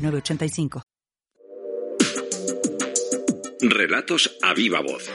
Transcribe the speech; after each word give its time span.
906985. 0.00 0.82
Relatos 3.62 4.38
a 4.42 4.54
viva 4.54 4.80
voz. 4.80 5.08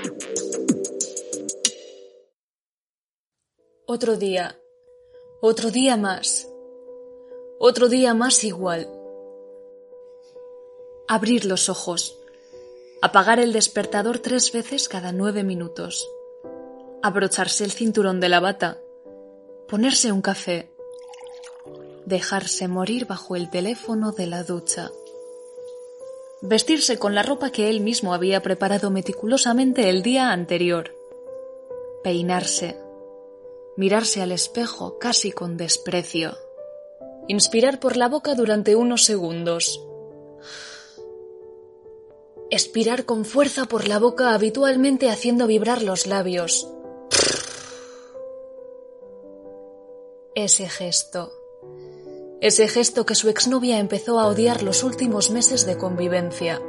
Otro 3.87 4.17
día. 4.17 4.59
Otro 5.41 5.71
día 5.71 5.97
más. 5.97 6.47
Otro 7.59 7.87
día 7.87 8.13
más 8.13 8.43
igual. 8.43 8.89
Abrir 11.07 11.45
los 11.45 11.69
ojos. 11.69 12.19
Apagar 13.01 13.39
el 13.39 13.53
despertador 13.53 14.19
tres 14.19 14.51
veces 14.51 14.89
cada 14.89 15.11
nueve 15.11 15.43
minutos. 15.43 16.07
Abrocharse 17.03 17.63
el 17.63 17.71
cinturón 17.71 18.19
de 18.19 18.29
la 18.29 18.39
bata. 18.39 18.79
Ponerse 19.67 20.11
un 20.11 20.21
café. 20.21 20.74
Dejarse 22.05 22.67
morir 22.67 23.07
bajo 23.07 23.35
el 23.35 23.49
teléfono 23.49 24.11
de 24.11 24.27
la 24.27 24.43
ducha. 24.43 24.91
Vestirse 26.41 26.99
con 26.99 27.15
la 27.15 27.23
ropa 27.23 27.49
que 27.49 27.67
él 27.69 27.81
mismo 27.81 28.13
había 28.13 28.43
preparado 28.43 28.91
meticulosamente 28.91 29.89
el 29.89 30.03
día 30.03 30.31
anterior. 30.31 30.95
Peinarse. 32.03 32.77
Mirarse 33.75 34.21
al 34.21 34.31
espejo 34.31 34.99
casi 34.99 35.31
con 35.31 35.57
desprecio. 35.57 36.37
Inspirar 37.27 37.79
por 37.79 37.97
la 37.97 38.07
boca 38.07 38.35
durante 38.35 38.75
unos 38.75 39.03
segundos. 39.03 39.83
Expirar 42.51 43.05
con 43.05 43.25
fuerza 43.25 43.65
por 43.65 43.87
la 43.87 43.97
boca 43.97 44.35
habitualmente 44.35 45.09
haciendo 45.09 45.47
vibrar 45.47 45.81
los 45.81 46.05
labios. 46.05 46.69
Ese 50.35 50.69
gesto. 50.69 51.44
Ese 52.45 52.67
gesto 52.67 53.07
que 53.07 53.15
su 53.15 53.27
exnovia 53.27 53.79
empezó 53.79 54.19
a 54.19 54.27
odiar 54.27 54.61
los 54.61 54.83
últimos 54.83 55.31
meses 55.31 55.65
de 55.65 55.79
convivencia. 55.79 56.61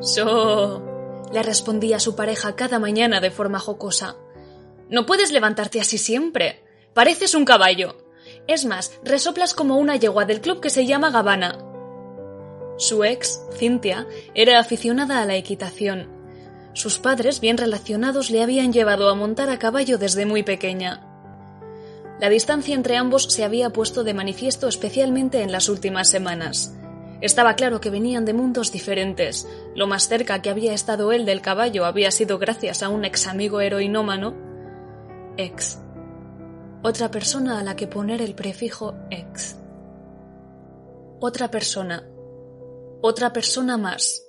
So, 0.00 0.82
le 1.32 1.44
respondía 1.44 2.00
su 2.00 2.16
pareja 2.16 2.56
cada 2.56 2.80
mañana 2.80 3.20
de 3.20 3.30
forma 3.30 3.60
jocosa. 3.60 4.16
No 4.90 5.06
puedes 5.06 5.30
levantarte 5.30 5.80
así 5.80 5.96
siempre. 5.96 6.64
Pareces 6.92 7.36
un 7.36 7.44
caballo. 7.44 7.98
Es 8.48 8.64
más, 8.64 8.98
resoplas 9.04 9.54
como 9.54 9.78
una 9.78 9.94
yegua 9.94 10.24
del 10.24 10.40
club 10.40 10.60
que 10.60 10.70
se 10.70 10.86
llama 10.86 11.12
Gabana. 11.12 11.56
Su 12.76 13.04
ex, 13.04 13.42
Cintia, 13.56 14.08
era 14.34 14.58
aficionada 14.58 15.22
a 15.22 15.24
la 15.24 15.36
equitación. 15.36 16.10
Sus 16.72 16.98
padres, 16.98 17.38
bien 17.38 17.58
relacionados, 17.58 18.28
le 18.28 18.42
habían 18.42 18.72
llevado 18.72 19.08
a 19.08 19.14
montar 19.14 19.50
a 19.50 19.58
caballo 19.60 19.98
desde 19.98 20.26
muy 20.26 20.42
pequeña. 20.42 21.13
La 22.20 22.28
distancia 22.28 22.74
entre 22.74 22.96
ambos 22.96 23.24
se 23.24 23.44
había 23.44 23.70
puesto 23.70 24.04
de 24.04 24.14
manifiesto 24.14 24.68
especialmente 24.68 25.42
en 25.42 25.50
las 25.50 25.68
últimas 25.68 26.08
semanas. 26.08 26.74
Estaba 27.20 27.54
claro 27.54 27.80
que 27.80 27.90
venían 27.90 28.24
de 28.24 28.34
mundos 28.34 28.70
diferentes. 28.70 29.48
Lo 29.74 29.86
más 29.86 30.08
cerca 30.08 30.40
que 30.40 30.50
había 30.50 30.74
estado 30.74 31.10
él 31.12 31.24
del 31.24 31.40
caballo 31.40 31.86
había 31.86 32.10
sido 32.10 32.38
gracias 32.38 32.82
a 32.82 32.88
un 32.88 33.04
ex 33.04 33.26
amigo 33.26 33.60
heroinómano. 33.60 34.34
Ex. 35.36 35.80
Otra 36.82 37.10
persona 37.10 37.58
a 37.58 37.64
la 37.64 37.74
que 37.76 37.88
poner 37.88 38.22
el 38.22 38.34
prefijo 38.34 38.94
ex. 39.10 39.56
Otra 41.20 41.50
persona. 41.50 42.06
Otra 43.00 43.32
persona 43.32 43.76
más. 43.76 44.24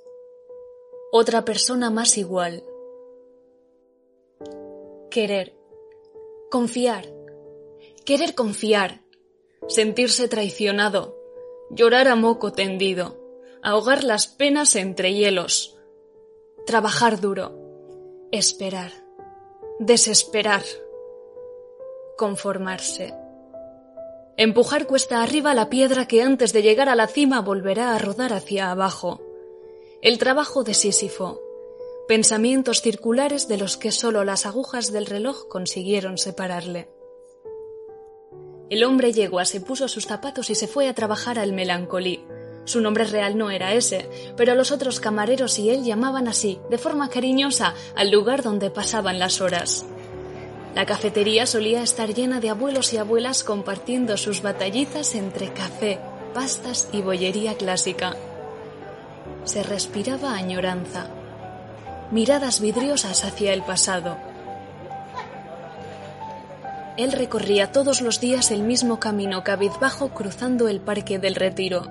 Otra 1.11 1.45
persona 1.45 1.91
más 1.91 2.17
igual. 2.17 2.63
Querer. 5.11 5.53
Confiar 6.49 7.14
querer 8.05 8.35
confiar, 8.35 9.01
sentirse 9.67 10.27
traicionado, 10.27 11.17
llorar 11.71 12.07
a 12.07 12.15
moco 12.15 12.51
tendido, 12.51 13.19
ahogar 13.63 14.03
las 14.03 14.27
penas 14.27 14.75
entre 14.75 15.15
hielos, 15.15 15.75
trabajar 16.67 17.19
duro, 17.19 17.57
esperar, 18.31 18.91
desesperar, 19.79 20.61
conformarse. 22.15 23.11
Empujar 24.37 24.85
cuesta 24.85 25.23
arriba 25.23 25.55
la 25.55 25.71
piedra 25.71 26.07
que 26.07 26.21
antes 26.21 26.53
de 26.53 26.61
llegar 26.61 26.89
a 26.89 26.95
la 26.95 27.07
cima 27.07 27.41
volverá 27.41 27.95
a 27.95 27.99
rodar 27.99 28.33
hacia 28.33 28.69
abajo. 28.69 29.21
El 30.03 30.19
trabajo 30.19 30.63
de 30.63 30.75
Sísifo. 30.75 31.41
Pensamientos 32.07 32.81
circulares 32.81 33.47
de 33.47 33.57
los 33.57 33.77
que 33.77 33.91
sólo 33.91 34.23
las 34.23 34.45
agujas 34.45 34.91
del 34.91 35.07
reloj 35.07 35.47
consiguieron 35.47 36.19
separarle. 36.19 36.94
El 38.67 38.83
hombre 38.83 39.13
yegua 39.13 39.45
se 39.45 39.61
puso 39.61 39.87
sus 39.87 40.07
zapatos 40.07 40.49
y 40.49 40.55
se 40.55 40.67
fue 40.67 40.89
a 40.89 40.95
trabajar 40.95 41.37
al 41.37 41.53
melancolí. 41.53 42.25
Su 42.63 42.81
nombre 42.81 43.03
real 43.03 43.37
no 43.37 43.51
era 43.51 43.73
ese, 43.73 44.09
pero 44.35 44.55
los 44.55 44.71
otros 44.71 44.99
camareros 44.99 45.59
y 45.59 45.69
él 45.69 45.83
llamaban 45.83 46.27
así, 46.27 46.59
de 46.71 46.79
forma 46.79 47.09
cariñosa, 47.09 47.75
al 47.95 48.09
lugar 48.09 48.41
donde 48.41 48.71
pasaban 48.71 49.19
las 49.19 49.39
horas. 49.39 49.85
La 50.73 50.87
cafetería 50.87 51.45
solía 51.45 51.83
estar 51.83 52.11
llena 52.15 52.39
de 52.39 52.49
abuelos 52.49 52.91
y 52.93 52.97
abuelas 52.97 53.43
compartiendo 53.43 54.17
sus 54.17 54.41
batallitas 54.41 55.13
entre 55.13 55.53
café, 55.53 55.99
pastas 56.33 56.89
y 56.91 57.01
bollería 57.01 57.53
clásica. 57.53 58.15
Se 59.43 59.61
respiraba 59.61 60.33
añoranza, 60.33 61.07
miradas 62.09 62.61
vidriosas 62.61 63.25
hacia 63.25 63.53
el 63.53 63.61
pasado 63.61 64.17
él 66.97 67.11
recorría 67.11 67.71
todos 67.71 68.01
los 68.01 68.19
días 68.19 68.51
el 68.51 68.63
mismo 68.63 68.99
camino 68.99 69.43
cabizbajo 69.43 70.09
cruzando 70.09 70.67
el 70.67 70.79
parque 70.79 71.19
del 71.19 71.35
retiro, 71.35 71.87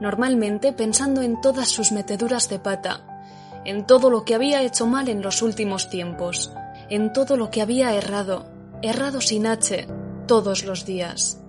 normalmente 0.00 0.72
pensando 0.72 1.22
en 1.22 1.40
todas 1.40 1.68
sus 1.68 1.92
meteduras 1.92 2.48
de 2.48 2.58
pata, 2.58 3.62
en 3.64 3.86
todo 3.86 4.10
lo 4.10 4.24
que 4.24 4.34
había 4.34 4.62
hecho 4.62 4.86
mal 4.86 5.08
en 5.08 5.22
los 5.22 5.42
últimos 5.42 5.90
tiempos, 5.90 6.52
en 6.88 7.12
todo 7.12 7.36
lo 7.36 7.50
que 7.50 7.62
había 7.62 7.94
errado, 7.94 8.46
errado 8.82 9.20
sin 9.20 9.46
H, 9.46 9.86
todos 10.26 10.64
los 10.64 10.84
días. 10.84 11.40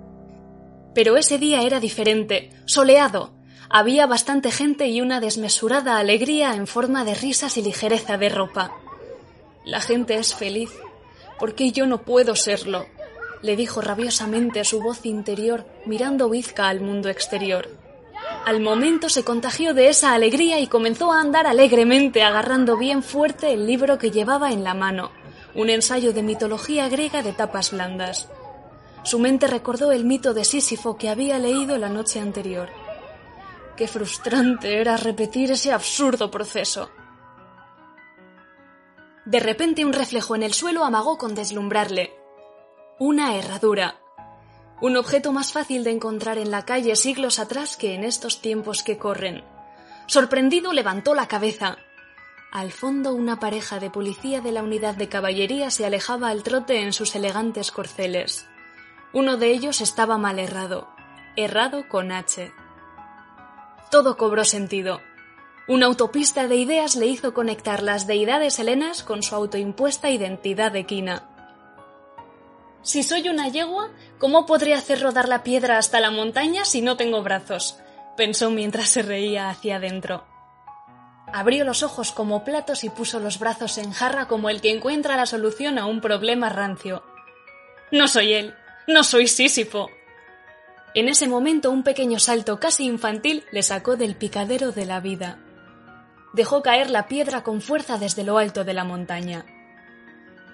Pero 0.93 1.17
ese 1.17 1.37
día 1.37 1.61
era 1.61 1.79
diferente, 1.79 2.51
soleado. 2.65 3.33
Había 3.69 4.07
bastante 4.07 4.49
gente 4.49 4.87
y 4.87 5.01
una 5.01 5.19
desmesurada 5.19 5.97
alegría 5.97 6.55
en 6.55 6.67
forma 6.67 7.03
de 7.03 7.15
risas 7.15 7.57
y 7.57 7.61
ligereza 7.61 8.17
de 8.17 8.29
ropa. 8.29 8.71
La 9.65 9.81
gente 9.81 10.15
es 10.15 10.33
feliz, 10.33 10.71
¿Por 11.39 11.55
qué 11.55 11.71
yo 11.71 11.85
no 11.85 12.01
puedo 12.01 12.35
serlo? 12.35 12.87
le 13.41 13.55
dijo 13.55 13.81
rabiosamente 13.81 14.63
su 14.63 14.81
voz 14.81 15.05
interior, 15.05 15.65
mirando 15.85 16.29
Vizca 16.29 16.69
al 16.69 16.81
mundo 16.81 17.09
exterior. 17.09 17.69
Al 18.45 18.61
momento 18.61 19.09
se 19.09 19.23
contagió 19.23 19.73
de 19.73 19.89
esa 19.89 20.13
alegría 20.13 20.59
y 20.59 20.67
comenzó 20.67 21.11
a 21.11 21.21
andar 21.21 21.47
alegremente, 21.47 22.23
agarrando 22.23 22.77
bien 22.77 23.03
fuerte 23.03 23.53
el 23.53 23.67
libro 23.67 23.97
que 23.97 24.09
llevaba 24.09 24.51
en 24.51 24.63
la 24.63 24.73
mano, 24.73 25.11
un 25.53 25.69
ensayo 25.69 26.13
de 26.13 26.23
mitología 26.23 26.89
griega 26.89 27.21
de 27.21 27.33
tapas 27.33 27.71
blandas. 27.71 28.27
Su 29.03 29.19
mente 29.19 29.47
recordó 29.47 29.91
el 29.91 30.05
mito 30.05 30.33
de 30.33 30.43
Sísifo 30.45 30.97
que 30.97 31.09
había 31.09 31.39
leído 31.39 31.77
la 31.77 31.89
noche 31.89 32.19
anterior. 32.19 32.69
Qué 33.75 33.87
frustrante 33.87 34.81
era 34.81 34.97
repetir 34.97 35.51
ese 35.51 35.71
absurdo 35.71 36.31
proceso. 36.31 36.89
De 39.27 39.41
repente 39.41 39.83
un 39.83 39.91
reflejo 39.91 40.37
en 40.37 40.43
el 40.43 40.53
suelo 40.53 40.85
amagó 40.85 41.17
con 41.17 41.35
deslumbrarle. 41.35 42.13
Una 42.97 43.35
herradura. 43.35 43.97
Un 44.79 44.95
objeto 44.95 45.33
más 45.33 45.51
fácil 45.51 45.83
de 45.83 45.91
encontrar 45.91 46.37
en 46.37 46.49
la 46.49 46.63
calle 46.63 46.95
siglos 46.95 47.37
atrás 47.37 47.75
que 47.75 47.93
en 47.93 48.05
estos 48.05 48.39
tiempos 48.39 48.83
que 48.83 48.97
corren. 48.97 49.43
Sorprendido 50.05 50.71
levantó 50.71 51.13
la 51.13 51.27
cabeza. 51.27 51.77
Al 52.53 52.71
fondo 52.71 53.13
una 53.13 53.37
pareja 53.37 53.81
de 53.81 53.89
policía 53.89 54.39
de 54.39 54.53
la 54.53 54.63
unidad 54.63 54.95
de 54.95 55.09
caballería 55.09 55.71
se 55.71 55.85
alejaba 55.85 56.29
al 56.29 56.41
trote 56.41 56.79
en 56.79 56.93
sus 56.93 57.13
elegantes 57.13 57.73
corceles. 57.73 58.47
Uno 59.11 59.35
de 59.35 59.51
ellos 59.51 59.81
estaba 59.81 60.17
mal 60.17 60.39
errado, 60.39 60.87
errado 61.35 61.89
con 61.89 62.13
H. 62.13 62.53
Todo 63.91 64.15
cobró 64.15 64.45
sentido. 64.45 65.01
Una 65.67 65.87
autopista 65.87 66.47
de 66.47 66.55
ideas 66.55 66.95
le 66.95 67.07
hizo 67.07 67.33
conectar 67.33 67.83
las 67.83 68.07
deidades 68.07 68.57
helenas 68.57 69.03
con 69.03 69.21
su 69.21 69.35
autoimpuesta 69.35 70.09
identidad 70.09 70.73
equina. 70.77 71.27
Si 72.83 73.03
soy 73.03 73.27
una 73.27 73.49
yegua, 73.49 73.89
¿cómo 74.17 74.45
podré 74.45 74.73
hacer 74.73 75.01
rodar 75.01 75.27
la 75.27 75.43
piedra 75.43 75.77
hasta 75.77 75.99
la 75.99 76.09
montaña 76.09 76.63
si 76.63 76.81
no 76.81 76.95
tengo 76.95 77.21
brazos? 77.21 77.77
pensó 78.15 78.49
mientras 78.49 78.87
se 78.87 79.01
reía 79.01 79.49
hacia 79.49 79.75
adentro. 79.75 80.25
Abrió 81.33 81.65
los 81.65 81.83
ojos 81.83 82.13
como 82.13 82.45
platos 82.45 82.85
y 82.85 82.89
puso 82.89 83.19
los 83.19 83.37
brazos 83.37 83.77
en 83.77 83.91
jarra 83.91 84.29
como 84.29 84.49
el 84.49 84.61
que 84.61 84.71
encuentra 84.71 85.17
la 85.17 85.25
solución 85.25 85.77
a 85.77 85.85
un 85.85 85.99
problema 85.99 86.47
rancio. 86.47 87.03
No 87.91 88.07
soy 88.07 88.33
él, 88.33 88.55
no 88.87 89.03
soy 89.03 89.27
Sísifo. 89.27 89.89
En 90.93 91.09
ese 91.09 91.27
momento 91.27 91.71
un 91.71 91.83
pequeño 91.83 92.19
salto 92.19 92.57
casi 92.57 92.85
infantil 92.85 93.43
le 93.51 93.63
sacó 93.63 93.97
del 93.97 94.15
picadero 94.15 94.71
de 94.71 94.85
la 94.85 95.01
vida. 95.01 95.39
Dejó 96.37 96.61
caer 96.61 96.91
la 96.91 97.07
piedra 97.07 97.41
con 97.41 97.61
fuerza 97.61 97.97
desde 97.97 98.23
lo 98.23 98.37
alto 98.37 98.63
de 98.63 98.75
la 98.75 98.83
montaña. 98.83 99.43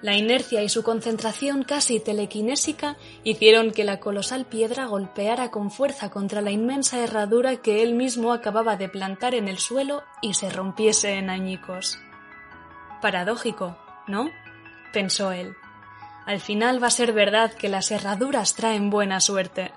La 0.00 0.16
inercia 0.16 0.62
y 0.62 0.70
su 0.70 0.82
concentración 0.82 1.62
casi 1.62 2.00
telequinésica 2.00 2.96
hicieron 3.22 3.70
que 3.70 3.84
la 3.84 4.00
colosal 4.00 4.46
piedra 4.46 4.86
golpeara 4.86 5.50
con 5.50 5.70
fuerza 5.70 6.08
contra 6.08 6.40
la 6.40 6.52
inmensa 6.52 7.00
herradura 7.00 7.56
que 7.56 7.82
él 7.82 7.92
mismo 7.92 8.32
acababa 8.32 8.76
de 8.76 8.88
plantar 8.88 9.34
en 9.34 9.46
el 9.46 9.58
suelo 9.58 10.02
y 10.22 10.32
se 10.32 10.48
rompiese 10.48 11.18
en 11.18 11.28
añicos. 11.28 11.98
Paradójico, 13.02 13.76
¿no? 14.06 14.30
pensó 14.90 15.32
él. 15.32 15.54
Al 16.24 16.40
final 16.40 16.82
va 16.82 16.86
a 16.86 16.92
ser 16.92 17.12
verdad 17.12 17.52
que 17.52 17.68
las 17.68 17.90
herraduras 17.90 18.54
traen 18.54 18.88
buena 18.88 19.20
suerte. 19.20 19.70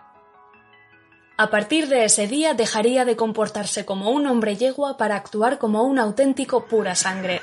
A 1.39 1.51
partir 1.51 1.87
de 1.87 2.03
ese 2.03 2.25
día 2.27 2.55
dejaría 2.55 3.05
de 3.05 3.15
comportarse 3.15 3.85
como 3.85 4.09
un 4.09 4.25
hombre 4.25 4.55
yegua 4.55 4.97
para 4.97 5.15
actuar 5.15 5.59
como 5.59 5.83
un 5.83 5.99
auténtico 5.99 6.65
pura 6.65 6.95
sangre, 6.95 7.41